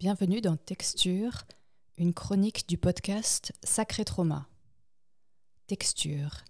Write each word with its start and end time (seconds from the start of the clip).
Bienvenue 0.00 0.40
dans 0.40 0.56
Texture, 0.56 1.42
une 1.96 2.14
chronique 2.14 2.68
du 2.68 2.78
podcast 2.78 3.52
Sacré 3.64 4.04
Trauma. 4.04 4.46
Texture. 5.66 6.44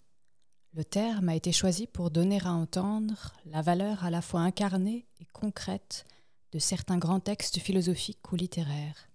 Le 0.74 0.84
terme 0.84 1.30
a 1.30 1.34
été 1.34 1.50
choisi 1.50 1.86
pour 1.86 2.10
donner 2.10 2.44
à 2.44 2.52
entendre 2.52 3.32
la 3.46 3.62
valeur 3.62 4.04
à 4.04 4.10
la 4.10 4.20
fois 4.20 4.40
incarnée 4.40 5.06
et 5.18 5.24
concrète 5.32 6.04
de 6.52 6.58
certains 6.58 6.98
grands 6.98 7.20
textes 7.20 7.58
philosophiques 7.58 8.30
ou 8.30 8.36
littéraires, 8.36 9.08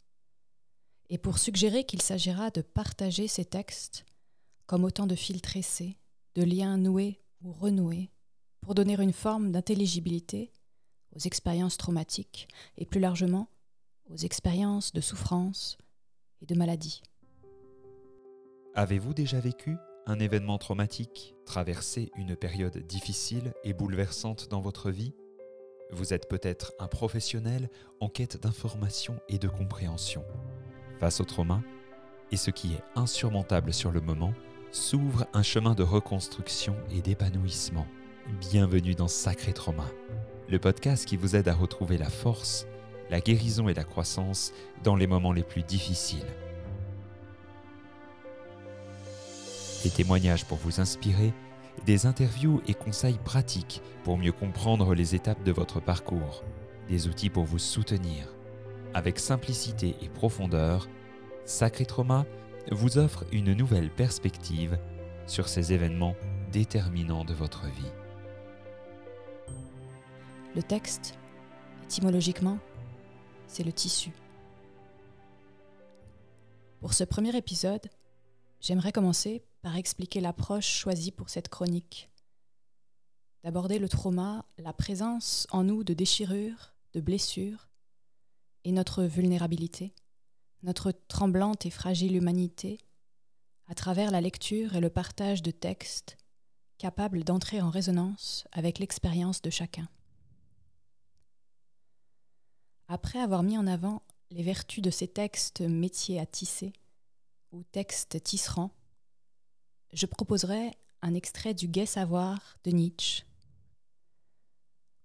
et 1.12 1.20
pour 1.20 1.38
suggérer 1.38 1.84
qu'il 1.84 2.02
s'agira 2.02 2.50
de 2.50 2.62
partager 2.62 3.28
ces 3.28 3.46
textes 3.46 4.04
comme 4.66 4.84
autant 4.84 5.06
de 5.06 5.14
fils 5.14 5.44
tressés, 5.44 5.96
de 6.34 6.42
liens 6.42 6.78
noués 6.78 7.22
ou 7.44 7.52
renoués, 7.52 8.10
pour 8.62 8.74
donner 8.74 9.00
une 9.00 9.14
forme 9.14 9.52
d'intelligibilité 9.52 10.52
aux 11.16 11.20
expériences 11.20 11.78
traumatiques 11.78 12.48
et 12.80 12.88
plus 12.88 13.00
largement 13.00 13.48
aux 14.10 14.18
expériences 14.18 14.94
de 14.94 15.02
souffrance 15.02 15.78
et 16.42 16.46
de 16.46 16.56
maladie. 16.56 17.02
Avez-vous 18.76 19.14
déjà 19.14 19.40
vécu 19.40 19.78
un 20.06 20.20
événement 20.20 20.58
traumatique, 20.58 21.36
traversé 21.46 22.12
une 22.16 22.36
période 22.36 22.78
difficile 22.88 23.54
et 23.64 23.74
bouleversante 23.74 24.50
dans 24.50 24.62
votre 24.62 24.92
vie? 24.92 25.14
Vous 25.92 26.14
êtes 26.14 26.28
peut-être 26.28 26.74
un 26.80 26.88
professionnel 26.88 27.70
en 28.00 28.10
quête 28.10 28.42
d'information 28.42 29.20
et 29.30 29.38
de 29.38 29.48
compréhension. 29.48 30.26
Face 31.00 31.22
au 31.22 31.24
trauma, 31.26 31.62
et 32.32 32.38
ce 32.38 32.50
qui 32.50 32.74
est 32.74 32.84
insurmontable 32.96 33.74
sur 33.74 33.92
le 33.92 34.02
moment, 34.02 34.34
s'ouvre 34.72 35.28
un 35.34 35.44
chemin 35.44 35.76
de 35.76 35.84
reconstruction 35.84 36.76
et 36.90 37.02
d'épanouissement. 37.02 37.86
Bienvenue 38.40 38.96
dans 38.96 39.08
Sacré 39.08 39.54
Trauma, 39.54 39.86
le 40.50 40.58
podcast 40.58 41.06
qui 41.06 41.16
vous 41.16 41.36
aide 41.36 41.48
à 41.48 41.54
retrouver 41.54 41.98
la 41.98 42.10
force 42.10 42.66
la 43.14 43.22
guérison 43.22 43.70
et 43.70 43.76
la 43.76 43.84
croissance 43.84 44.54
dans 44.84 44.96
les 44.96 45.06
moments 45.06 45.34
les 45.34 45.44
plus 45.44 45.62
difficiles. 45.62 46.26
Des 49.84 49.92
témoignages 49.92 50.46
pour 50.46 50.58
vous 50.58 50.82
inspirer, 50.82 51.32
des 51.86 52.08
interviews 52.08 52.64
et 52.68 52.74
conseils 52.74 53.20
pratiques 53.24 53.84
pour 54.04 54.18
mieux 54.18 54.32
comprendre 54.32 54.96
les 54.96 55.14
étapes 55.14 55.44
de 55.44 55.52
votre 55.52 55.80
parcours, 55.80 56.44
des 56.90 57.08
outils 57.08 57.30
pour 57.30 57.44
vous 57.44 57.60
soutenir. 57.60 58.34
Avec 58.96 59.20
simplicité 59.20 59.96
et 60.02 60.10
profondeur, 60.10 60.88
Sacré 61.46 61.86
Trauma 61.86 62.26
vous 62.72 62.98
offre 62.98 63.26
une 63.32 63.54
nouvelle 63.54 63.92
perspective 63.92 64.80
sur 65.28 65.50
ces 65.50 65.72
événements 65.72 66.16
déterminants 66.52 67.26
de 67.26 67.36
votre 67.36 67.66
vie. 67.66 67.92
Le 70.56 70.64
texte, 70.64 71.14
étymologiquement, 71.84 72.58
c'est 73.54 73.64
le 73.64 73.72
tissu. 73.72 74.12
Pour 76.80 76.96
ce 76.96 77.04
premier 77.04 77.38
épisode, 77.38 77.88
j'aimerais 78.60 78.92
commencer 78.92 79.44
par 79.62 79.78
expliquer 79.78 80.22
l'approche 80.22 80.68
choisie 80.68 81.12
pour 81.12 81.30
cette 81.30 81.50
chronique. 81.50 82.10
D'aborder 83.44 83.78
le 83.78 83.88
trauma, 83.88 84.46
la 84.58 84.74
présence 84.74 85.46
en 85.52 85.64
nous 85.64 85.84
de 85.84 85.94
déchirures, 85.94 86.74
de 86.94 87.00
blessures, 87.00 87.70
et 88.64 88.72
notre 88.72 89.04
vulnérabilité, 89.04 89.94
notre 90.64 90.92
tremblante 90.92 91.68
et 91.68 91.70
fragile 91.70 92.16
humanité, 92.16 92.80
à 93.68 93.76
travers 93.76 94.10
la 94.10 94.22
lecture 94.22 94.76
et 94.76 94.82
le 94.82 94.90
partage 94.90 95.44
de 95.44 95.52
textes 95.52 96.18
capables 96.80 97.24
d'entrer 97.24 97.62
en 97.62 97.70
résonance 97.70 98.48
avec 98.52 98.80
l'expérience 98.80 99.44
de 99.44 99.52
chacun. 99.52 99.88
Après 102.88 103.20
avoir 103.20 103.44
mis 103.44 103.58
en 103.58 103.68
avant 103.68 104.04
les 104.30 104.44
vertus 104.44 104.82
de 104.82 104.92
ces 104.92 105.08
textes 105.08 105.62
métiers 105.62 106.20
à 106.20 106.26
tisser, 106.26 106.74
ou 107.52 107.64
textes 107.64 108.22
tisserands, 108.24 108.72
je 109.94 110.06
proposerai 110.06 110.72
un 111.02 111.14
extrait 111.14 111.54
du 111.54 111.68
Gai 111.68 111.86
Savoir 111.86 112.58
de 112.64 112.72
Nietzsche, 112.72 113.24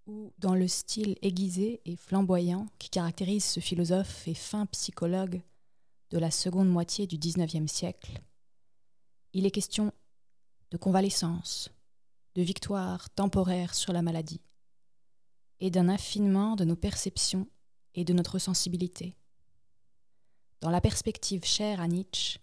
où, 0.06 0.32
dans 0.38 0.54
le 0.54 0.66
style 0.66 1.16
aiguisé 1.20 1.82
et 1.84 1.96
flamboyant 1.96 2.66
qui 2.78 2.88
caractérise 2.88 3.44
ce 3.44 3.60
philosophe 3.60 4.26
et 4.26 4.34
fin 4.34 4.64
psychologue 4.66 5.42
de 6.10 6.18
la 6.18 6.30
seconde 6.30 6.70
moitié 6.70 7.06
du 7.06 7.18
XIXe 7.18 7.70
siècle, 7.70 8.22
il 9.34 9.44
est 9.44 9.50
question 9.50 9.92
de 10.70 10.78
convalescence, 10.78 11.70
de 12.34 12.42
victoire 12.42 13.10
temporaire 13.10 13.74
sur 13.74 13.92
la 13.92 14.00
maladie, 14.00 14.40
et 15.60 15.70
d'un 15.70 15.88
affinement 15.88 16.56
de 16.56 16.64
nos 16.64 16.76
perceptions 16.76 17.46
et 17.94 18.04
de 18.04 18.12
notre 18.12 18.38
sensibilité. 18.38 19.16
Dans 20.60 20.70
la 20.70 20.80
perspective 20.80 21.44
chère 21.44 21.80
à 21.80 21.88
Nietzsche 21.88 22.40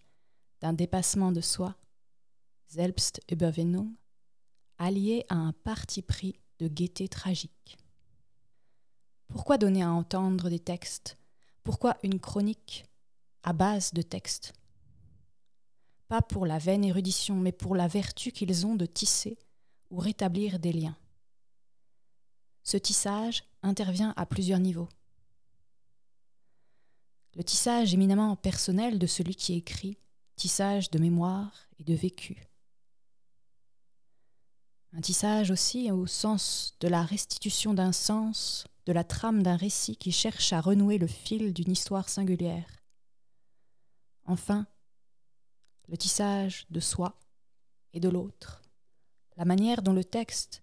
d'un 0.60 0.72
dépassement 0.72 1.32
de 1.32 1.40
soi, 1.40 1.76
Selbstüberwindung, 2.68 3.94
allié 4.78 5.24
à 5.28 5.34
un 5.34 5.52
parti 5.52 6.02
pris 6.02 6.40
de 6.58 6.68
gaieté 6.68 7.08
tragique. 7.08 7.76
Pourquoi 9.28 9.58
donner 9.58 9.82
à 9.82 9.90
entendre 9.90 10.48
des 10.48 10.58
textes? 10.58 11.18
Pourquoi 11.62 11.96
une 12.02 12.20
chronique 12.20 12.84
à 13.42 13.52
base 13.52 13.92
de 13.92 14.02
textes? 14.02 14.52
Pas 16.08 16.22
pour 16.22 16.46
la 16.46 16.58
vaine 16.58 16.84
érudition, 16.84 17.36
mais 17.36 17.52
pour 17.52 17.74
la 17.74 17.88
vertu 17.88 18.30
qu'ils 18.30 18.64
ont 18.66 18.76
de 18.76 18.86
tisser 18.86 19.38
ou 19.90 19.98
rétablir 19.98 20.58
des 20.58 20.72
liens. 20.72 20.96
Ce 22.62 22.76
tissage 22.76 23.44
intervient 23.62 24.14
à 24.16 24.26
plusieurs 24.26 24.60
niveaux 24.60 24.88
le 27.36 27.44
tissage 27.44 27.92
éminemment 27.92 28.34
personnel 28.34 28.98
de 28.98 29.06
celui 29.06 29.34
qui 29.34 29.54
écrit, 29.54 29.98
tissage 30.36 30.90
de 30.90 30.98
mémoire 30.98 31.68
et 31.78 31.84
de 31.84 31.94
vécu. 31.94 32.48
Un 34.94 35.02
tissage 35.02 35.50
aussi 35.50 35.90
au 35.92 36.06
sens 36.06 36.74
de 36.80 36.88
la 36.88 37.02
restitution 37.02 37.74
d'un 37.74 37.92
sens, 37.92 38.66
de 38.86 38.92
la 38.92 39.04
trame 39.04 39.42
d'un 39.42 39.56
récit 39.56 39.96
qui 39.96 40.12
cherche 40.12 40.54
à 40.54 40.62
renouer 40.62 40.96
le 40.96 41.06
fil 41.06 41.52
d'une 41.52 41.70
histoire 41.70 42.08
singulière. 42.08 42.82
Enfin, 44.24 44.66
le 45.88 45.98
tissage 45.98 46.66
de 46.70 46.80
soi 46.80 47.18
et 47.92 48.00
de 48.00 48.08
l'autre, 48.08 48.62
la 49.36 49.44
manière 49.44 49.82
dont 49.82 49.92
le 49.92 50.04
texte 50.04 50.62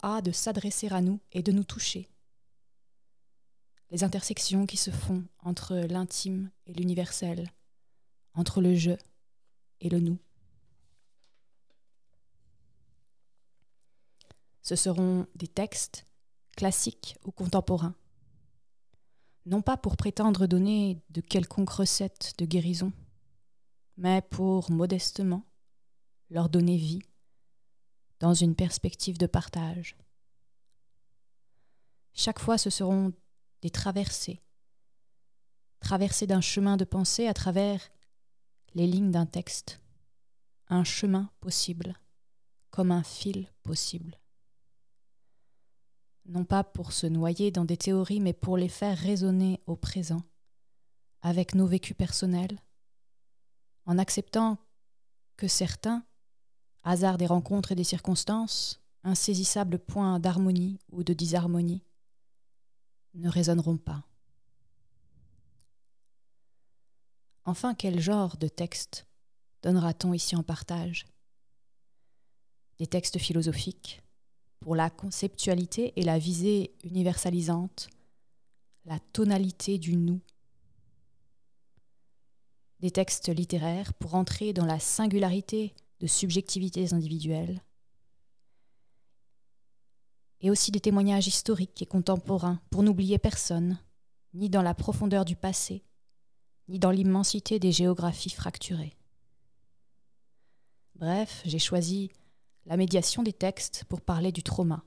a 0.00 0.22
de 0.22 0.32
s'adresser 0.32 0.88
à 0.90 1.02
nous 1.02 1.20
et 1.32 1.42
de 1.42 1.52
nous 1.52 1.64
toucher 1.64 2.08
les 3.94 4.02
intersections 4.02 4.66
qui 4.66 4.76
se 4.76 4.90
font 4.90 5.22
entre 5.44 5.76
l'intime 5.76 6.50
et 6.66 6.72
l'universel, 6.72 7.52
entre 8.34 8.60
le 8.60 8.74
je 8.74 8.90
et 9.80 9.88
le 9.88 10.00
nous. 10.00 10.18
Ce 14.62 14.74
seront 14.74 15.28
des 15.36 15.46
textes 15.46 16.06
classiques 16.56 17.16
ou 17.24 17.30
contemporains, 17.30 17.94
non 19.46 19.62
pas 19.62 19.76
pour 19.76 19.96
prétendre 19.96 20.48
donner 20.48 21.00
de 21.10 21.20
quelconques 21.20 21.70
recettes 21.70 22.34
de 22.38 22.46
guérison, 22.46 22.92
mais 23.96 24.22
pour 24.22 24.72
modestement 24.72 25.46
leur 26.30 26.48
donner 26.48 26.78
vie 26.78 27.02
dans 28.18 28.34
une 28.34 28.56
perspective 28.56 29.18
de 29.18 29.26
partage. 29.26 29.96
Chaque 32.12 32.40
fois, 32.40 32.58
ce 32.58 32.70
seront 32.70 33.12
des 33.64 33.70
traversées, 33.70 34.42
traversées 35.80 36.26
d'un 36.26 36.42
chemin 36.42 36.76
de 36.76 36.84
pensée 36.84 37.26
à 37.28 37.32
travers 37.32 37.80
les 38.74 38.86
lignes 38.86 39.10
d'un 39.10 39.24
texte, 39.24 39.80
un 40.68 40.84
chemin 40.84 41.30
possible, 41.40 41.98
comme 42.68 42.90
un 42.90 43.02
fil 43.02 43.48
possible. 43.62 44.20
Non 46.26 46.44
pas 46.44 46.62
pour 46.62 46.92
se 46.92 47.06
noyer 47.06 47.50
dans 47.50 47.64
des 47.64 47.78
théories, 47.78 48.20
mais 48.20 48.34
pour 48.34 48.58
les 48.58 48.68
faire 48.68 48.98
résonner 48.98 49.62
au 49.66 49.76
présent, 49.76 50.24
avec 51.22 51.54
nos 51.54 51.66
vécus 51.66 51.96
personnels, 51.96 52.58
en 53.86 53.96
acceptant 53.96 54.58
que 55.38 55.48
certains, 55.48 56.04
hasard 56.82 57.16
des 57.16 57.26
rencontres 57.26 57.72
et 57.72 57.76
des 57.76 57.82
circonstances, 57.82 58.82
insaisissables 59.04 59.78
points 59.78 60.20
d'harmonie 60.20 60.80
ou 60.92 61.02
de 61.02 61.14
disharmonie, 61.14 61.82
ne 63.14 63.28
résonneront 63.28 63.76
pas. 63.76 64.04
Enfin, 67.44 67.74
quel 67.74 68.00
genre 68.00 68.36
de 68.36 68.48
texte 68.48 69.06
donnera-t-on 69.62 70.12
ici 70.12 70.34
en 70.34 70.42
partage? 70.42 71.06
Des 72.78 72.86
textes 72.86 73.18
philosophiques 73.18 74.02
pour 74.60 74.74
la 74.74 74.90
conceptualité 74.90 75.92
et 75.96 76.02
la 76.02 76.18
visée 76.18 76.74
universalisante, 76.84 77.88
la 78.86 78.98
tonalité 78.98 79.78
du 79.78 79.96
nous. 79.96 80.20
Des 82.80 82.90
textes 82.90 83.28
littéraires 83.28 83.94
pour 83.94 84.14
entrer 84.14 84.52
dans 84.52 84.66
la 84.66 84.80
singularité 84.80 85.74
de 86.00 86.06
subjectivités 86.06 86.92
individuelles 86.92 87.60
et 90.44 90.50
aussi 90.50 90.70
des 90.70 90.80
témoignages 90.80 91.26
historiques 91.26 91.80
et 91.80 91.86
contemporains 91.86 92.60
pour 92.68 92.82
n'oublier 92.82 93.16
personne, 93.16 93.78
ni 94.34 94.50
dans 94.50 94.60
la 94.60 94.74
profondeur 94.74 95.24
du 95.24 95.36
passé, 95.36 95.82
ni 96.68 96.78
dans 96.78 96.90
l'immensité 96.90 97.58
des 97.58 97.72
géographies 97.72 98.28
fracturées. 98.28 98.94
Bref, 100.96 101.40
j'ai 101.46 101.58
choisi 101.58 102.10
la 102.66 102.76
médiation 102.76 103.22
des 103.22 103.32
textes 103.32 103.84
pour 103.88 104.02
parler 104.02 104.32
du 104.32 104.42
trauma, 104.42 104.84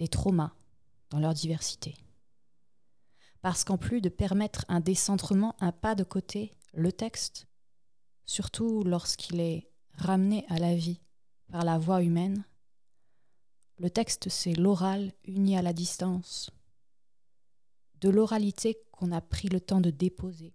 des 0.00 0.08
traumas 0.08 0.52
dans 1.10 1.20
leur 1.20 1.32
diversité. 1.32 1.94
Parce 3.42 3.62
qu'en 3.62 3.78
plus 3.78 4.00
de 4.00 4.08
permettre 4.08 4.64
un 4.66 4.80
décentrement, 4.80 5.54
un 5.60 5.70
pas 5.70 5.94
de 5.94 6.02
côté, 6.02 6.50
le 6.74 6.90
texte, 6.90 7.46
surtout 8.26 8.82
lorsqu'il 8.82 9.38
est 9.38 9.70
ramené 9.94 10.44
à 10.48 10.58
la 10.58 10.74
vie 10.74 11.00
par 11.52 11.64
la 11.64 11.78
voix 11.78 12.02
humaine, 12.02 12.44
le 13.80 13.88
texte 13.88 14.28
c'est 14.28 14.52
l'oral 14.52 15.10
uni 15.24 15.56
à 15.56 15.62
la 15.62 15.72
distance, 15.72 16.50
de 18.02 18.10
l'oralité 18.10 18.78
qu'on 18.92 19.10
a 19.10 19.22
pris 19.22 19.48
le 19.48 19.58
temps 19.58 19.80
de 19.80 19.88
déposer, 19.88 20.54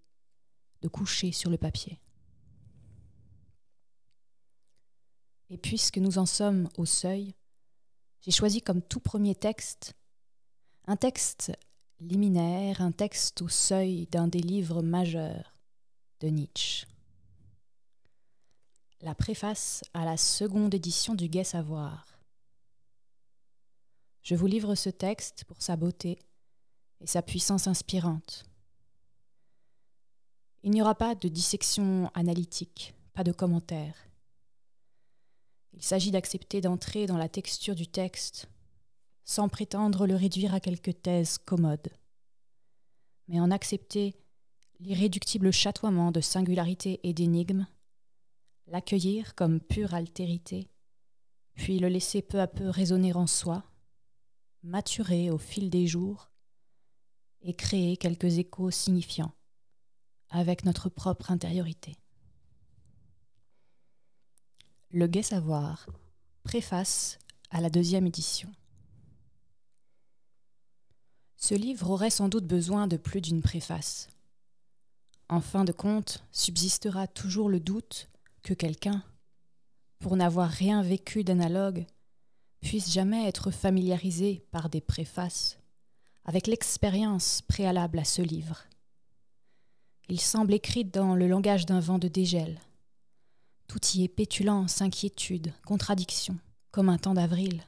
de 0.81 0.87
coucher 0.87 1.31
sur 1.31 1.49
le 1.49 1.57
papier. 1.57 1.99
Et 5.49 5.57
puisque 5.57 5.97
nous 5.97 6.19
en 6.19 6.27
sommes 6.27 6.69
au 6.77 6.85
seuil, 6.85 7.33
j'ai 8.21 8.31
choisi 8.31 8.61
comme 8.61 8.81
tout 8.81 8.99
premier 8.99 9.33
texte 9.33 9.95
un 10.85 10.95
texte 10.95 11.51
liminaire, 11.99 12.81
un 12.81 12.91
texte 12.91 13.41
au 13.41 13.47
seuil 13.47 14.05
d'un 14.11 14.27
des 14.27 14.41
livres 14.41 14.83
majeurs 14.83 15.55
de 16.19 16.27
Nietzsche. 16.27 16.85
La 19.01 19.15
préface 19.15 19.83
à 19.95 20.05
la 20.05 20.15
seconde 20.17 20.75
édition 20.75 21.15
du 21.15 21.27
Gai 21.27 21.43
Savoir. 21.43 22.14
Je 24.25 24.33
vous 24.33 24.47
livre 24.47 24.73
ce 24.73 24.89
texte 24.89 25.43
pour 25.43 25.61
sa 25.61 25.75
beauté 25.75 26.17
et 26.99 27.05
sa 27.05 27.21
puissance 27.21 27.67
inspirante. 27.67 28.43
Il 30.63 30.71
n'y 30.71 30.81
aura 30.81 30.95
pas 30.95 31.13
de 31.13 31.27
dissection 31.27 32.09
analytique, 32.15 32.95
pas 33.13 33.23
de 33.23 33.31
commentaires. 33.31 33.95
Il 35.73 35.83
s'agit 35.83 36.09
d'accepter 36.09 36.59
d'entrer 36.59 37.05
dans 37.05 37.19
la 37.19 37.29
texture 37.29 37.75
du 37.75 37.85
texte, 37.85 38.49
sans 39.25 39.47
prétendre 39.47 40.07
le 40.07 40.15
réduire 40.15 40.55
à 40.55 40.59
quelques 40.59 41.03
thèses 41.03 41.37
commodes, 41.37 41.93
mais 43.27 43.39
en 43.39 43.51
accepter 43.51 44.15
l'irréductible 44.79 45.51
chatoiement 45.51 46.11
de 46.11 46.21
singularité 46.21 46.99
et 47.03 47.13
d'énigmes, 47.13 47.67
l'accueillir 48.65 49.35
comme 49.35 49.61
pure 49.61 49.93
altérité, 49.93 50.67
puis 51.53 51.77
le 51.77 51.89
laisser 51.89 52.23
peu 52.23 52.41
à 52.41 52.47
peu 52.47 52.69
résonner 52.69 53.13
en 53.13 53.27
soi, 53.27 53.63
maturer 54.65 55.29
au 55.29 55.37
fil 55.37 55.69
des 55.69 55.87
jours, 55.87 56.31
et 57.41 57.53
créer 57.53 57.95
quelques 57.95 58.39
échos 58.39 58.71
signifiants 58.71 59.33
avec 60.29 60.65
notre 60.65 60.89
propre 60.89 61.29
intériorité. 61.29 61.95
Le 64.89 65.05
Gai 65.05 65.21
Savoir, 65.21 65.87
préface 66.43 67.19
à 67.51 67.61
la 67.61 67.69
deuxième 67.69 68.07
édition. 68.07 68.51
Ce 71.37 71.53
livre 71.53 71.91
aurait 71.91 72.09
sans 72.09 72.27
doute 72.27 72.47
besoin 72.47 72.87
de 72.87 72.97
plus 72.97 73.21
d'une 73.21 73.43
préface. 73.43 74.09
En 75.29 75.41
fin 75.41 75.63
de 75.63 75.71
compte, 75.71 76.23
subsistera 76.31 77.07
toujours 77.07 77.49
le 77.49 77.59
doute 77.59 78.09
que 78.41 78.55
quelqu'un, 78.55 79.03
pour 79.99 80.15
n'avoir 80.15 80.49
rien 80.49 80.81
vécu 80.81 81.23
d'analogue, 81.23 81.85
puisse 82.65 82.91
jamais 82.91 83.27
être 83.27 83.51
familiarisé 83.51 84.43
par 84.49 84.69
des 84.69 84.81
préfaces 84.81 85.59
avec 86.23 86.47
l'expérience 86.47 87.43
préalable 87.43 87.99
à 87.99 88.03
ce 88.03 88.23
livre. 88.23 88.63
Il 90.09 90.19
semble 90.19 90.51
écrit 90.51 90.83
dans 90.83 91.13
le 91.13 91.27
langage 91.27 91.67
d'un 91.67 91.79
vent 91.79 91.99
de 91.99 92.07
dégel, 92.07 92.59
tout 93.67 93.79
y 93.93 94.03
est 94.03 94.07
pétulance, 94.07 94.81
inquiétude, 94.81 95.53
contradiction, 95.63 96.39
comme 96.71 96.89
un 96.89 96.97
temps 96.97 97.13
d'avril, 97.13 97.61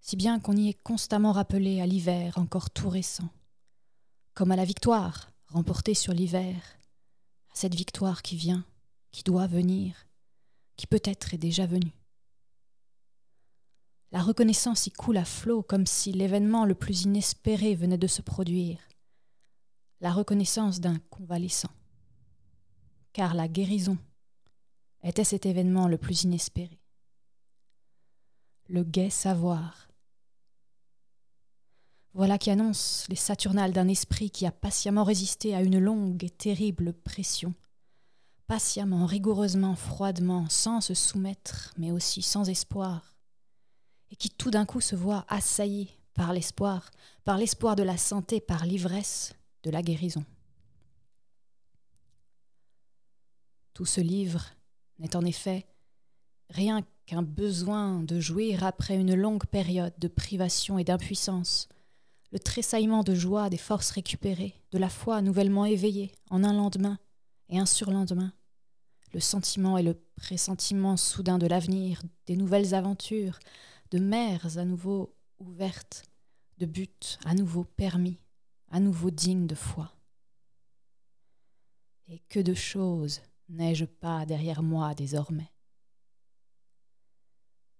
si 0.00 0.16
bien 0.16 0.40
qu'on 0.40 0.56
y 0.56 0.70
est 0.70 0.82
constamment 0.82 1.32
rappelé 1.32 1.82
à 1.82 1.86
l'hiver 1.86 2.38
encore 2.38 2.70
tout 2.70 2.88
récent, 2.88 3.28
comme 4.32 4.52
à 4.52 4.56
la 4.56 4.64
victoire 4.64 5.28
remportée 5.48 5.94
sur 5.94 6.14
l'hiver, 6.14 6.56
à 7.50 7.54
cette 7.54 7.74
victoire 7.74 8.22
qui 8.22 8.36
vient, 8.36 8.64
qui 9.12 9.22
doit 9.22 9.46
venir, 9.46 10.06
qui 10.76 10.86
peut-être 10.86 11.34
est 11.34 11.38
déjà 11.38 11.66
venue. 11.66 11.97
La 14.10 14.22
reconnaissance 14.22 14.86
y 14.86 14.90
coule 14.90 15.18
à 15.18 15.24
flot 15.24 15.62
comme 15.62 15.86
si 15.86 16.12
l'événement 16.12 16.64
le 16.64 16.74
plus 16.74 17.02
inespéré 17.02 17.74
venait 17.74 17.98
de 17.98 18.06
se 18.06 18.22
produire, 18.22 18.78
la 20.00 20.12
reconnaissance 20.12 20.80
d'un 20.80 20.98
convalescent. 21.10 21.70
Car 23.12 23.34
la 23.34 23.48
guérison 23.48 23.98
était 25.02 25.24
cet 25.24 25.44
événement 25.44 25.88
le 25.88 25.98
plus 25.98 26.22
inespéré. 26.22 26.80
Le 28.68 28.82
gai 28.82 29.10
savoir. 29.10 29.88
Voilà 32.14 32.38
qui 32.38 32.50
annonce 32.50 33.06
les 33.08 33.16
Saturnales 33.16 33.72
d'un 33.72 33.88
esprit 33.88 34.30
qui 34.30 34.46
a 34.46 34.50
patiemment 34.50 35.04
résisté 35.04 35.54
à 35.54 35.62
une 35.62 35.78
longue 35.78 36.24
et 36.24 36.30
terrible 36.30 36.92
pression, 36.92 37.54
patiemment, 38.46 39.06
rigoureusement, 39.06 39.76
froidement, 39.76 40.48
sans 40.48 40.80
se 40.80 40.94
soumettre, 40.94 41.74
mais 41.76 41.92
aussi 41.92 42.22
sans 42.22 42.48
espoir, 42.48 43.07
et 44.10 44.16
qui 44.16 44.30
tout 44.30 44.50
d'un 44.50 44.64
coup 44.64 44.80
se 44.80 44.96
voit 44.96 45.24
assailli 45.28 45.90
par 46.14 46.32
l'espoir, 46.32 46.90
par 47.24 47.38
l'espoir 47.38 47.76
de 47.76 47.82
la 47.82 47.96
santé, 47.96 48.40
par 48.40 48.66
l'ivresse 48.66 49.34
de 49.62 49.70
la 49.70 49.82
guérison. 49.82 50.24
Tout 53.74 53.86
ce 53.86 54.00
livre 54.00 54.46
n'est 54.98 55.14
en 55.14 55.24
effet 55.24 55.66
rien 56.50 56.82
qu'un 57.06 57.22
besoin 57.22 58.02
de 58.02 58.18
jouir 58.18 58.64
après 58.64 58.96
une 58.96 59.14
longue 59.14 59.46
période 59.46 59.94
de 59.98 60.08
privation 60.08 60.78
et 60.78 60.84
d'impuissance, 60.84 61.68
le 62.32 62.38
tressaillement 62.38 63.02
de 63.02 63.14
joie 63.14 63.48
des 63.48 63.56
forces 63.56 63.90
récupérées, 63.90 64.54
de 64.72 64.78
la 64.78 64.88
foi 64.88 65.22
nouvellement 65.22 65.64
éveillée 65.64 66.12
en 66.30 66.44
un 66.44 66.52
lendemain 66.52 66.98
et 67.48 67.58
un 67.58 67.66
surlendemain, 67.66 68.32
le 69.12 69.20
sentiment 69.20 69.78
et 69.78 69.82
le 69.82 69.94
pressentiment 70.16 70.96
soudain 70.96 71.38
de 71.38 71.46
l'avenir, 71.46 72.02
des 72.26 72.36
nouvelles 72.36 72.74
aventures, 72.74 73.38
de 73.90 73.98
mers 73.98 74.58
à 74.58 74.64
nouveau 74.64 75.14
ouvertes, 75.38 76.04
de 76.58 76.66
buts 76.66 77.18
à 77.24 77.34
nouveau 77.34 77.64
permis, 77.64 78.18
à 78.70 78.80
nouveau 78.80 79.10
dignes 79.10 79.46
de 79.46 79.54
foi. 79.54 79.92
Et 82.08 82.20
que 82.28 82.40
de 82.40 82.54
choses 82.54 83.20
n'ai-je 83.48 83.84
pas 83.84 84.26
derrière 84.26 84.62
moi 84.62 84.94
désormais? 84.94 85.52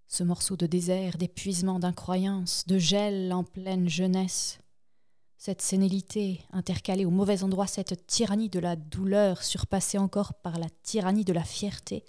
Ce 0.06 0.22
morceau 0.22 0.56
de 0.56 0.66
désert, 0.66 1.18
d'épuisement, 1.18 1.78
d'incroyance, 1.78 2.66
de 2.66 2.78
gel 2.78 3.32
en 3.32 3.44
pleine 3.44 3.88
jeunesse, 3.88 4.58
cette 5.36 5.62
sénilité 5.62 6.40
intercalée 6.50 7.04
au 7.04 7.10
mauvais 7.10 7.44
endroit, 7.44 7.66
cette 7.66 8.06
tyrannie 8.06 8.48
de 8.48 8.58
la 8.58 8.74
douleur 8.74 9.42
surpassée 9.42 9.98
encore 9.98 10.34
par 10.34 10.58
la 10.58 10.68
tyrannie 10.82 11.24
de 11.24 11.32
la 11.32 11.44
fierté, 11.44 12.04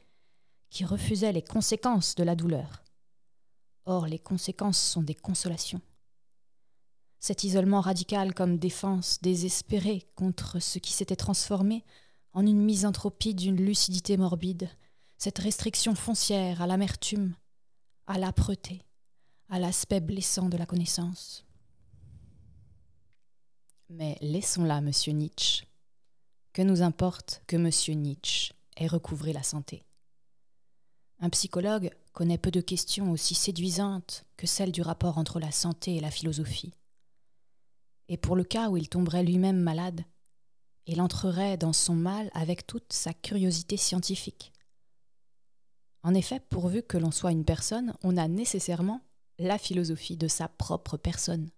qui 0.69 0.85
refusait 0.85 1.33
les 1.33 1.43
conséquences 1.43 2.15
de 2.15 2.23
la 2.23 2.35
douleur. 2.35 2.83
Or, 3.89 4.05
les 4.05 4.19
conséquences 4.19 4.79
sont 4.79 5.01
des 5.01 5.15
consolations. 5.15 5.81
Cet 7.19 7.43
isolement 7.43 7.81
radical 7.81 8.35
comme 8.35 8.59
défense 8.59 9.19
désespérée 9.23 10.07
contre 10.13 10.59
ce 10.59 10.77
qui 10.77 10.93
s'était 10.93 11.15
transformé 11.15 11.83
en 12.33 12.45
une 12.45 12.61
misanthropie 12.61 13.33
d'une 13.33 13.55
lucidité 13.55 14.15
morbide, 14.15 14.69
cette 15.17 15.39
restriction 15.39 15.95
foncière 15.95 16.61
à 16.61 16.67
l'amertume, 16.67 17.33
à 18.05 18.19
l'âpreté, 18.19 18.83
à 19.49 19.57
l'aspect 19.57 20.01
blessant 20.01 20.49
de 20.49 20.57
la 20.57 20.67
connaissance. 20.67 21.47
Mais 23.89 24.19
laissons-là, 24.21 24.81
monsieur 24.81 25.13
Nietzsche. 25.13 25.65
Que 26.53 26.61
nous 26.61 26.83
importe 26.83 27.41
que 27.47 27.57
monsieur 27.57 27.95
Nietzsche 27.95 28.53
ait 28.77 28.85
recouvré 28.85 29.33
la 29.33 29.41
santé? 29.41 29.83
Un 31.21 31.31
psychologue 31.31 31.89
connaît 32.13 32.37
peu 32.37 32.51
de 32.51 32.61
questions 32.61 33.11
aussi 33.11 33.35
séduisantes 33.35 34.25
que 34.37 34.47
celles 34.47 34.71
du 34.71 34.81
rapport 34.81 35.17
entre 35.17 35.39
la 35.39 35.51
santé 35.51 35.95
et 35.95 35.99
la 35.99 36.11
philosophie. 36.11 36.73
Et 38.07 38.17
pour 38.17 38.35
le 38.35 38.43
cas 38.43 38.69
où 38.69 38.77
il 38.77 38.89
tomberait 38.89 39.23
lui-même 39.23 39.59
malade, 39.59 40.03
il 40.87 41.01
entrerait 41.01 41.57
dans 41.57 41.73
son 41.73 41.93
mal 41.93 42.31
avec 42.33 42.65
toute 42.65 42.91
sa 42.91 43.13
curiosité 43.13 43.77
scientifique. 43.77 44.51
En 46.01 46.13
effet, 46.13 46.39
pourvu 46.39 46.81
que 46.81 46.97
l'on 46.97 47.11
soit 47.11 47.31
une 47.31 47.45
personne, 47.45 47.93
on 48.03 48.17
a 48.17 48.27
nécessairement 48.27 49.01
la 49.37 49.57
philosophie 49.57 50.17
de 50.17 50.27
sa 50.27 50.47
propre 50.47 50.97
personne. 50.97 51.49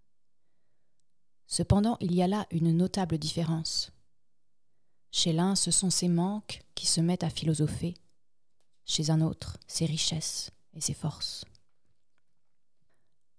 Cependant, 1.47 1.97
il 1.99 2.13
y 2.13 2.21
a 2.21 2.27
là 2.27 2.47
une 2.51 2.75
notable 2.75 3.17
différence. 3.17 3.91
Chez 5.11 5.33
l'un, 5.33 5.55
ce 5.55 5.71
sont 5.71 5.89
ses 5.89 6.07
manques 6.07 6.61
qui 6.75 6.85
se 6.85 7.01
mettent 7.01 7.23
à 7.23 7.29
philosopher, 7.29 7.93
chez 8.85 9.09
un 9.09 9.21
autre, 9.21 9.57
ses 9.67 9.85
richesses 9.85 10.51
et 10.73 10.81
ses 10.81 10.93
forces. 10.93 11.45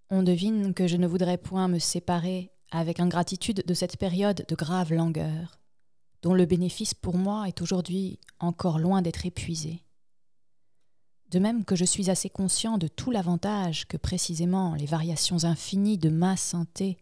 On 0.09 0.23
devine 0.23 0.73
que 0.73 0.87
je 0.87 0.97
ne 0.97 1.07
voudrais 1.07 1.37
point 1.37 1.67
me 1.67 1.79
séparer 1.79 2.51
avec 2.71 2.99
ingratitude 2.99 3.63
de 3.65 3.73
cette 3.73 3.97
période 3.97 4.45
de 4.47 4.55
grave 4.55 4.93
langueur, 4.93 5.59
dont 6.21 6.33
le 6.33 6.45
bénéfice 6.45 6.93
pour 6.93 7.17
moi 7.17 7.47
est 7.47 7.61
aujourd'hui 7.61 8.19
encore 8.39 8.79
loin 8.79 9.01
d'être 9.01 9.25
épuisé. 9.25 9.83
De 11.29 11.39
même 11.39 11.65
que 11.65 11.75
je 11.75 11.85
suis 11.85 12.09
assez 12.09 12.29
conscient 12.29 12.77
de 12.77 12.87
tout 12.87 13.09
l'avantage 13.09 13.87
que 13.87 13.97
précisément 13.97 14.75
les 14.75 14.85
variations 14.85 15.45
infinies 15.45 15.97
de 15.97 16.09
ma 16.09 16.37
santé 16.37 16.97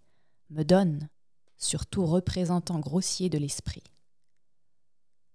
me 0.49 0.63
donnent, 0.63 1.09
surtout 1.57 2.05
représentant 2.05 2.79
grossier 2.79 3.29
de 3.29 3.37
l'esprit. 3.37 3.83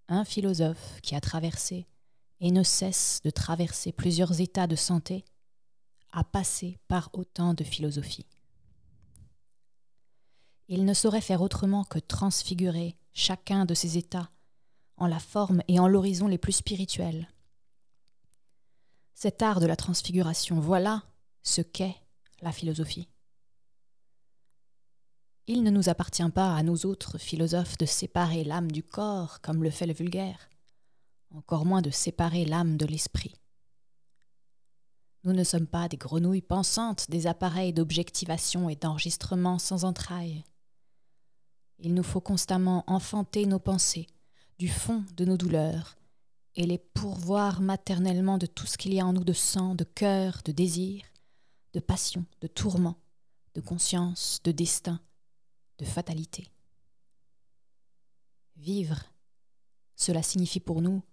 Un 0.09 0.25
philosophe 0.25 0.99
qui 1.01 1.15
a 1.15 1.21
traversé 1.21 1.85
et 2.39 2.51
ne 2.51 2.63
cesse 2.63 3.21
de 3.23 3.29
traverser 3.29 3.91
plusieurs 3.91 4.41
états 4.41 4.67
de 4.67 4.75
santé 4.75 5.25
a 6.11 6.23
passé 6.23 6.77
par 6.87 7.09
autant 7.13 7.53
de 7.53 7.63
philosophie. 7.63 8.25
Il 10.67 10.85
ne 10.85 10.93
saurait 10.93 11.21
faire 11.21 11.41
autrement 11.41 11.83
que 11.83 11.99
transfigurer 11.99 12.97
chacun 13.13 13.65
de 13.65 13.73
ces 13.73 13.97
états 13.97 14.29
en 14.97 15.07
la 15.07 15.19
forme 15.19 15.61
et 15.67 15.79
en 15.79 15.87
l'horizon 15.87 16.27
les 16.27 16.37
plus 16.37 16.53
spirituels. 16.53 17.27
Cet 19.13 19.41
art 19.41 19.59
de 19.59 19.65
la 19.65 19.75
transfiguration, 19.75 20.59
voilà 20.59 21.03
ce 21.41 21.61
qu'est 21.61 21.95
la 22.41 22.51
philosophie. 22.51 23.07
Il 25.47 25.63
ne 25.63 25.71
nous 25.71 25.87
appartient 25.87 26.29
pas 26.29 26.55
à 26.55 26.61
nous 26.61 26.85
autres 26.85 27.17
philosophes 27.17 27.77
de 27.77 27.85
séparer 27.85 28.43
l'âme 28.43 28.71
du 28.71 28.83
corps 28.83 29.39
comme 29.41 29.63
le 29.63 29.69
fait 29.69 29.87
le 29.87 29.93
vulgaire, 29.93 30.49
encore 31.35 31.65
moins 31.65 31.81
de 31.81 31.89
séparer 31.89 32.45
l'âme 32.45 32.77
de 32.77 32.85
l'esprit. 32.85 33.35
Nous 35.23 35.33
ne 35.33 35.43
sommes 35.43 35.67
pas 35.67 35.89
des 35.89 35.97
grenouilles 35.97 36.41
pensantes, 36.41 37.09
des 37.09 37.27
appareils 37.27 37.73
d'objectivation 37.73 38.69
et 38.69 38.75
d'enregistrement 38.75 39.59
sans 39.59 39.83
entrailles. 39.83 40.43
Il 41.79 41.93
nous 41.93 42.03
faut 42.03 42.21
constamment 42.21 42.83
enfanter 42.87 43.45
nos 43.45 43.59
pensées 43.59 44.07
du 44.57 44.69
fond 44.69 45.03
de 45.15 45.25
nos 45.25 45.37
douleurs 45.37 45.97
et 46.55 46.65
les 46.65 46.79
pourvoir 46.79 47.61
maternellement 47.61 48.37
de 48.37 48.47
tout 48.47 48.65
ce 48.65 48.77
qu'il 48.77 48.93
y 48.93 48.99
a 48.99 49.05
en 49.05 49.13
nous 49.13 49.23
de 49.23 49.33
sang, 49.33 49.75
de 49.75 49.83
cœur, 49.83 50.41
de 50.43 50.51
désir, 50.51 51.03
de 51.73 51.79
passion, 51.79 52.25
de 52.41 52.47
tourment, 52.47 52.95
de 53.53 53.61
conscience, 53.61 54.39
de 54.43 54.51
destin, 54.51 54.99
de 55.77 55.85
fatalité. 55.85 56.47
Vivre, 58.55 59.03
cela 59.95 60.23
signifie 60.23 60.59
pour 60.59 60.81
nous 60.81 61.03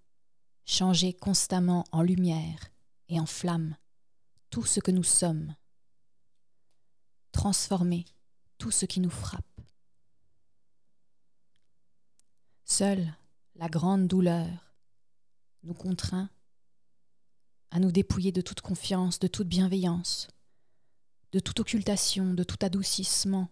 changer 0.64 1.12
constamment 1.12 1.84
en 1.92 2.02
lumière 2.02 2.70
et 3.08 3.20
en 3.20 3.26
flamme 3.26 3.76
tout 4.50 4.64
ce 4.64 4.80
que 4.80 4.90
nous 4.90 5.04
sommes, 5.04 5.54
transformer 7.32 8.04
tout 8.58 8.70
ce 8.70 8.86
qui 8.86 9.00
nous 9.00 9.10
frappe. 9.10 9.60
Seule 12.64 13.14
la 13.56 13.68
grande 13.68 14.08
douleur 14.08 14.74
nous 15.62 15.74
contraint 15.74 16.30
à 17.70 17.80
nous 17.80 17.90
dépouiller 17.90 18.32
de 18.32 18.40
toute 18.40 18.60
confiance, 18.60 19.18
de 19.18 19.26
toute 19.26 19.48
bienveillance, 19.48 20.28
de 21.32 21.40
toute 21.40 21.60
occultation, 21.60 22.32
de 22.32 22.44
tout 22.44 22.58
adoucissement, 22.62 23.48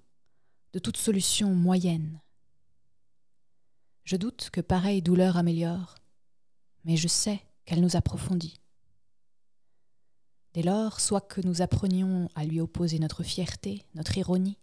de 0.72 0.78
toute 0.78 0.96
solution 0.96 1.54
moyenne. 1.54 2.20
Je 4.04 4.16
doute 4.16 4.50
que 4.50 4.60
pareille 4.60 5.02
douleur 5.02 5.36
améliore, 5.36 5.96
mais 6.84 6.96
je 6.96 7.08
sais 7.08 7.42
qu'elle 7.64 7.80
nous 7.80 7.96
approfondit. 7.96 8.58
Dès 10.54 10.62
lors, 10.62 11.00
soit 11.00 11.20
que 11.20 11.40
nous 11.40 11.62
apprenions 11.62 12.28
à 12.34 12.44
lui 12.44 12.60
opposer 12.60 12.98
notre 12.98 13.22
fierté, 13.22 13.84
notre 13.94 14.18
ironie, 14.18 14.58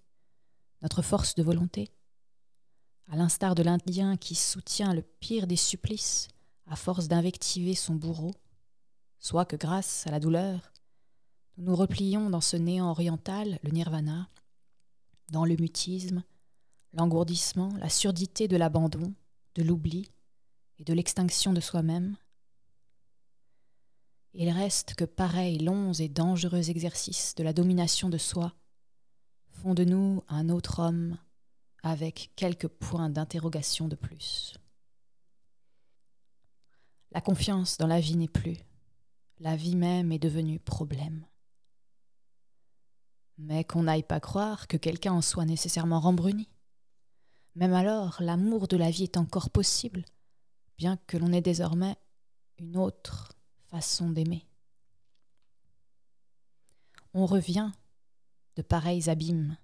notre 0.81 1.01
force 1.01 1.35
de 1.35 1.43
volonté, 1.43 1.89
à 3.07 3.15
l'instar 3.15 3.55
de 3.55 3.63
l'Indien 3.63 4.15
qui 4.17 4.35
soutient 4.35 4.93
le 4.93 5.01
pire 5.01 5.47
des 5.47 5.55
supplices 5.55 6.27
à 6.67 6.75
force 6.75 7.07
d'invectiver 7.07 7.73
son 7.73 7.95
bourreau, 7.95 8.31
soit 9.17 9.45
que 9.45 9.55
grâce 9.55 10.05
à 10.05 10.11
la 10.11 10.19
douleur, 10.19 10.71
nous 11.57 11.65
nous 11.65 11.75
replions 11.75 12.29
dans 12.29 12.41
ce 12.41 12.55
néant 12.55 12.91
oriental, 12.91 13.59
le 13.63 13.71
nirvana, 13.71 14.29
dans 15.31 15.45
le 15.45 15.55
mutisme, 15.55 16.23
l'engourdissement, 16.93 17.73
la 17.79 17.89
surdité 17.89 18.47
de 18.47 18.57
l'abandon, 18.57 19.13
de 19.55 19.63
l'oubli 19.63 20.11
et 20.79 20.83
de 20.83 20.93
l'extinction 20.93 21.53
de 21.53 21.59
soi-même. 21.59 22.15
Il 24.33 24.49
reste 24.49 24.95
que 24.95 25.05
pareils 25.05 25.59
longs 25.59 25.93
et 25.93 26.07
dangereux 26.07 26.69
exercices 26.69 27.35
de 27.35 27.43
la 27.43 27.53
domination 27.53 28.09
de 28.09 28.17
soi 28.17 28.55
font 29.49 29.73
de 29.73 29.83
nous 29.83 30.23
un 30.27 30.49
autre 30.49 30.79
homme 30.79 31.17
avec 31.83 32.31
quelques 32.35 32.67
points 32.67 33.09
d'interrogation 33.09 33.87
de 33.87 33.95
plus. 33.95 34.53
La 37.11 37.21
confiance 37.21 37.77
dans 37.77 37.87
la 37.87 37.99
vie 37.99 38.17
n'est 38.17 38.27
plus. 38.27 38.57
La 39.39 39.55
vie 39.55 39.75
même 39.75 40.11
est 40.11 40.19
devenue 40.19 40.59
problème. 40.59 41.25
Mais 43.37 43.63
qu'on 43.63 43.83
n'aille 43.83 44.03
pas 44.03 44.19
croire 44.19 44.67
que 44.67 44.77
quelqu'un 44.77 45.13
en 45.13 45.21
soit 45.21 45.45
nécessairement 45.45 45.99
rembruni. 45.99 46.49
Même 47.55 47.73
alors, 47.73 48.21
l'amour 48.21 48.67
de 48.67 48.77
la 48.77 48.91
vie 48.91 49.03
est 49.03 49.17
encore 49.17 49.49
possible, 49.49 50.03
bien 50.79 50.97
que 51.05 51.17
l'on 51.17 51.31
ait 51.31 51.41
désormais 51.41 51.95
une 52.57 52.77
autre 52.77 53.33
façon 53.69 54.09
d'aimer. 54.09 54.47
On 57.13 57.27
revient 57.27 57.71
de 58.55 58.63
pareils 58.63 59.11
abîmes 59.11 59.55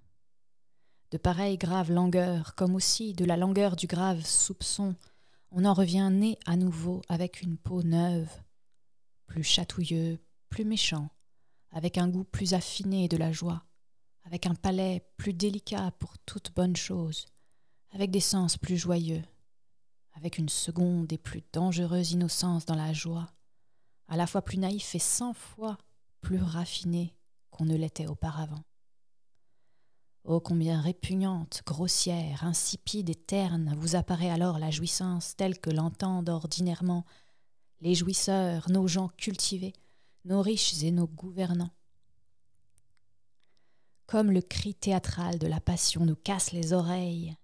de 1.10 1.18
pareilles 1.18 1.58
graves 1.58 1.92
langueurs, 1.92 2.54
comme 2.54 2.74
aussi 2.74 3.12
de 3.12 3.24
la 3.24 3.36
langueur 3.36 3.76
du 3.76 3.86
grave 3.86 4.24
soupçon, 4.24 4.96
on 5.50 5.64
en 5.64 5.72
revient 5.72 6.10
né 6.12 6.38
à 6.46 6.56
nouveau 6.56 7.02
avec 7.08 7.42
une 7.42 7.56
peau 7.56 7.82
neuve, 7.82 8.28
plus 9.26 9.44
chatouilleux, 9.44 10.18
plus 10.50 10.64
méchant, 10.64 11.08
avec 11.70 11.96
un 11.96 12.08
goût 12.08 12.24
plus 12.24 12.54
affiné 12.54 13.08
de 13.08 13.16
la 13.16 13.32
joie, 13.32 13.64
avec 14.24 14.46
un 14.46 14.54
palais 14.54 15.08
plus 15.16 15.32
délicat 15.32 15.92
pour 15.98 16.18
toute 16.18 16.52
bonne 16.54 16.76
chose, 16.76 17.26
avec 17.92 18.10
des 18.10 18.20
sens 18.20 18.56
plus 18.56 18.76
joyeux, 18.76 19.22
avec 20.16 20.38
une 20.38 20.48
seconde 20.48 21.12
et 21.12 21.18
plus 21.18 21.42
dangereuse 21.52 22.12
innocence 22.12 22.66
dans 22.66 22.74
la 22.74 22.92
joie, 22.92 23.28
à 24.08 24.16
la 24.16 24.26
fois 24.26 24.42
plus 24.42 24.58
naïf 24.58 24.94
et 24.94 24.98
cent 24.98 25.34
fois 25.34 25.78
plus 26.20 26.42
raffiné 26.42 27.14
qu'on 27.50 27.64
ne 27.64 27.76
l'était 27.76 28.06
auparavant. 28.06 28.64
Oh 30.24 30.40
combien 30.40 30.80
répugnante, 30.80 31.62
grossière, 31.64 32.42
insipide 32.42 33.10
et 33.10 33.14
terne 33.14 33.76
vous 33.78 33.94
apparaît 33.94 34.30
alors 34.30 34.58
la 34.58 34.72
jouissance 34.72 35.36
telle 35.36 35.60
que 35.60 35.70
l'entendent 35.70 36.28
ordinairement 36.28 37.04
les 37.80 37.94
jouisseurs, 37.94 38.68
nos 38.70 38.88
gens 38.88 39.08
cultivés, 39.16 39.74
nos 40.24 40.42
riches 40.42 40.82
et 40.82 40.90
nos 40.90 41.06
gouvernants. 41.06 41.70
Comme 44.06 44.30
le 44.30 44.40
cri 44.40 44.74
théâtral 44.74 45.38
de 45.38 45.46
la 45.46 45.60
passion 45.60 46.04
nous 46.04 46.16
casse 46.16 46.52
les 46.52 46.72
oreilles. 46.72 47.36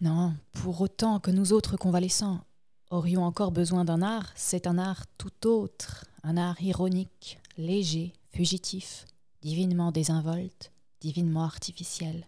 Non, 0.00 0.34
pour 0.52 0.80
autant 0.80 1.20
que 1.20 1.30
nous 1.30 1.52
autres 1.52 1.76
convalescents 1.76 2.40
aurions 2.90 3.24
encore 3.24 3.52
besoin 3.52 3.84
d'un 3.84 4.02
art, 4.02 4.32
c'est 4.34 4.66
un 4.66 4.78
art 4.78 5.06
tout 5.18 5.46
autre, 5.46 6.04
un 6.22 6.36
art 6.36 6.60
ironique, 6.60 7.38
léger, 7.56 8.12
fugitif, 8.30 9.06
divinement 9.40 9.92
désinvolte, 9.92 10.72
divinement 11.00 11.44
artificielle, 11.44 12.26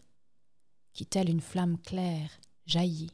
qui 0.93 1.07
telle 1.07 1.29
une 1.29 1.41
flamme 1.41 1.79
claire 1.79 2.31
jaillit 2.67 3.13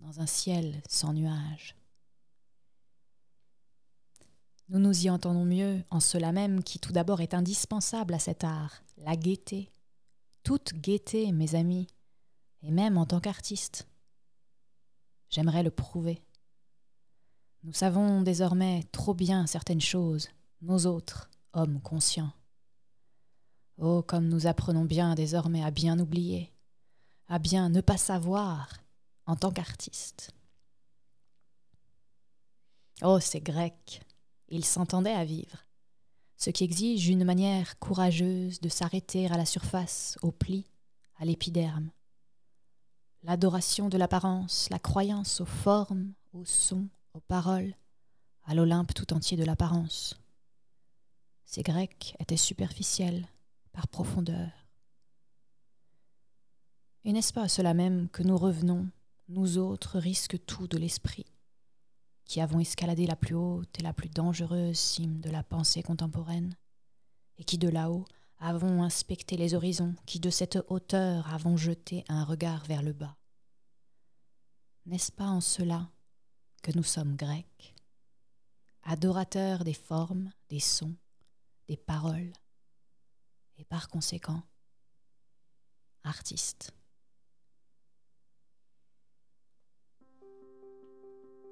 dans 0.00 0.20
un 0.20 0.26
ciel 0.26 0.82
sans 0.88 1.12
nuages. 1.12 1.74
Nous 4.68 4.78
nous 4.78 5.06
y 5.06 5.10
entendons 5.10 5.44
mieux 5.44 5.82
en 5.90 6.00
cela 6.00 6.32
même 6.32 6.62
qui 6.62 6.78
tout 6.78 6.92
d'abord 6.92 7.20
est 7.20 7.34
indispensable 7.34 8.14
à 8.14 8.18
cet 8.18 8.44
art, 8.44 8.82
la 8.98 9.16
gaieté. 9.16 9.70
Toute 10.42 10.74
gaieté, 10.74 11.32
mes 11.32 11.54
amis, 11.54 11.86
et 12.62 12.70
même 12.70 12.98
en 12.98 13.06
tant 13.06 13.20
qu'artiste. 13.20 13.86
J'aimerais 15.30 15.62
le 15.62 15.70
prouver. 15.70 16.22
Nous 17.64 17.72
savons 17.72 18.22
désormais 18.22 18.84
trop 18.92 19.14
bien 19.14 19.46
certaines 19.46 19.80
choses, 19.80 20.28
nous 20.60 20.86
autres, 20.86 21.30
hommes 21.52 21.80
conscients. 21.80 22.32
Oh, 23.78 24.02
comme 24.02 24.28
nous 24.28 24.46
apprenons 24.46 24.84
bien 24.84 25.14
désormais 25.14 25.64
à 25.64 25.70
bien 25.70 25.98
oublier, 25.98 26.52
à 27.28 27.38
bien 27.38 27.68
ne 27.70 27.80
pas 27.80 27.96
savoir 27.96 28.68
en 29.26 29.34
tant 29.34 29.50
qu'artiste. 29.50 30.32
Oh, 33.02 33.18
ces 33.18 33.40
Grecs, 33.40 34.02
ils 34.48 34.64
s'entendaient 34.64 35.14
à 35.14 35.24
vivre, 35.24 35.64
ce 36.36 36.50
qui 36.50 36.64
exige 36.64 37.08
une 37.08 37.24
manière 37.24 37.78
courageuse 37.78 38.60
de 38.60 38.68
s'arrêter 38.68 39.26
à 39.26 39.36
la 39.36 39.46
surface, 39.46 40.18
au 40.22 40.30
pli, 40.30 40.66
à 41.16 41.24
l'épiderme. 41.24 41.90
L'adoration 43.24 43.88
de 43.88 43.96
l'apparence, 43.96 44.68
la 44.68 44.78
croyance 44.78 45.40
aux 45.40 45.46
formes, 45.46 46.12
aux 46.34 46.44
sons, 46.44 46.88
aux 47.14 47.20
paroles, 47.20 47.74
à 48.44 48.54
l'Olympe 48.54 48.92
tout 48.92 49.14
entier 49.14 49.38
de 49.38 49.44
l'apparence. 49.44 50.20
Ces 51.46 51.62
Grecs 51.62 52.14
étaient 52.18 52.36
superficiels, 52.36 53.26
par 53.72 53.88
profondeur. 53.88 54.50
Et 57.04 57.12
n'est-ce 57.14 57.32
pas 57.32 57.44
à 57.44 57.48
cela 57.48 57.72
même 57.72 58.10
que 58.10 58.22
nous 58.22 58.36
revenons, 58.36 58.88
nous 59.28 59.56
autres 59.56 59.98
risques 59.98 60.44
tout 60.44 60.68
de 60.68 60.76
l'esprit, 60.76 61.26
qui 62.26 62.42
avons 62.42 62.60
escaladé 62.60 63.06
la 63.06 63.16
plus 63.16 63.34
haute 63.34 63.78
et 63.78 63.82
la 63.82 63.94
plus 63.94 64.10
dangereuse 64.10 64.78
cime 64.78 65.22
de 65.22 65.30
la 65.30 65.42
pensée 65.42 65.82
contemporaine, 65.82 66.54
et 67.38 67.44
qui 67.44 67.56
de 67.56 67.68
là-haut 67.68 68.04
avons 68.38 68.82
inspecté 68.82 69.36
les 69.36 69.54
horizons, 69.54 69.94
qui 70.06 70.20
de 70.20 70.30
cette 70.30 70.58
hauteur 70.68 71.32
avons 71.32 71.56
jeté 71.56 72.04
un 72.08 72.24
regard 72.24 72.64
vers 72.64 72.82
le 72.82 72.92
bas. 72.92 73.16
N'est-ce 74.86 75.12
pas 75.12 75.26
en 75.26 75.40
cela 75.40 75.90
que 76.62 76.72
nous 76.76 76.82
sommes 76.82 77.16
grecs, 77.16 77.74
adorateurs 78.82 79.64
des 79.64 79.74
formes, 79.74 80.30
des 80.50 80.60
sons, 80.60 80.96
des 81.68 81.76
paroles, 81.76 82.32
et 83.56 83.64
par 83.64 83.88
conséquent, 83.88 84.42
artistes? 86.02 86.74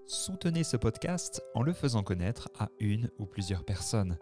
Soutenez 0.07 0.63
ce 0.63 0.77
podcast 0.77 1.43
en 1.55 1.63
le 1.63 1.73
faisant 1.73 2.03
connaître 2.03 2.51
à 2.59 2.69
une 2.81 3.11
ou 3.19 3.25
plusieurs 3.25 3.65
personnes. 3.65 4.19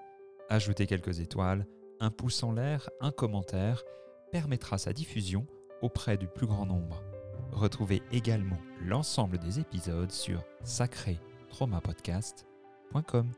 Ajoutez 0.48 0.86
quelques 0.86 1.18
étoiles, 1.18 1.66
un 2.00 2.10
pouce 2.10 2.42
en 2.42 2.50
l'air, 2.52 2.90
un 3.00 3.12
commentaire 3.12 3.84
permettra 4.32 4.78
sa 4.78 4.92
diffusion 4.92 5.46
auprès 5.82 6.16
du 6.16 6.26
plus 6.26 6.46
grand 6.46 6.66
nombre. 6.66 7.04
Retrouvez 7.52 8.02
également 8.10 8.58
l'ensemble 8.82 9.38
des 9.38 9.60
épisodes 9.60 10.10
sur 10.10 10.42
sacré-traumapodcast.com. 10.62 13.30